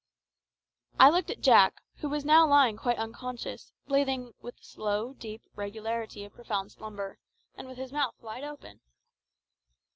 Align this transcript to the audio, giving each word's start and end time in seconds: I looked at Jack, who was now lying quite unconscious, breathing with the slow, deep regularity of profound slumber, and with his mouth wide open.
I 0.99 1.11
looked 1.11 1.29
at 1.29 1.41
Jack, 1.41 1.75
who 1.97 2.09
was 2.09 2.25
now 2.25 2.47
lying 2.47 2.75
quite 2.75 2.97
unconscious, 2.97 3.71
breathing 3.87 4.33
with 4.41 4.57
the 4.57 4.63
slow, 4.63 5.13
deep 5.13 5.43
regularity 5.55 6.23
of 6.25 6.33
profound 6.33 6.71
slumber, 6.71 7.19
and 7.55 7.67
with 7.67 7.77
his 7.77 7.91
mouth 7.93 8.15
wide 8.19 8.43
open. 8.43 8.79